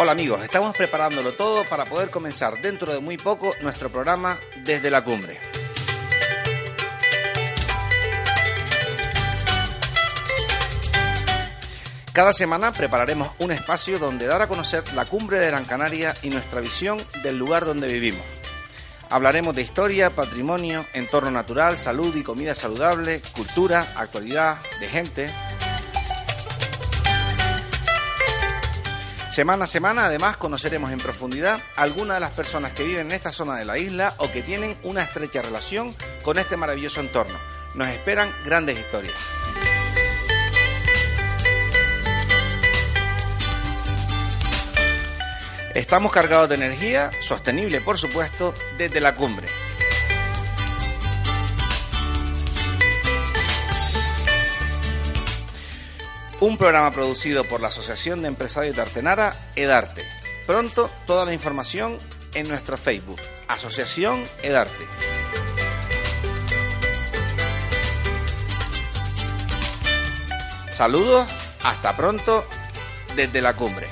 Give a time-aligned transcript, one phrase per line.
[0.00, 4.92] Hola amigos, estamos preparándolo todo para poder comenzar dentro de muy poco nuestro programa desde
[4.92, 5.40] la cumbre.
[12.12, 16.30] Cada semana prepararemos un espacio donde dar a conocer la cumbre de Gran Canaria y
[16.30, 18.22] nuestra visión del lugar donde vivimos.
[19.10, 25.34] Hablaremos de historia, patrimonio, entorno natural, salud y comida saludable, cultura, actualidad, de gente.
[29.38, 33.30] Semana a semana, además, conoceremos en profundidad algunas de las personas que viven en esta
[33.30, 37.38] zona de la isla o que tienen una estrecha relación con este maravilloso entorno.
[37.76, 39.14] Nos esperan grandes historias.
[45.72, 49.46] Estamos cargados de energía, sostenible por supuesto, desde la cumbre.
[56.40, 60.04] Un programa producido por la Asociación de Empresarios de Artenara, Edarte.
[60.46, 61.98] Pronto toda la información
[62.32, 64.86] en nuestro Facebook, Asociación Edarte.
[70.70, 71.28] Saludos,
[71.64, 72.46] hasta pronto
[73.16, 73.88] desde la cumbre.